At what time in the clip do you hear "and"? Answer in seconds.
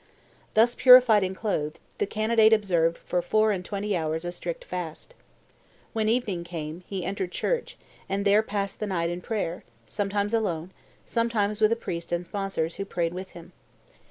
1.23-1.35, 3.51-3.63, 8.09-8.25, 12.11-12.25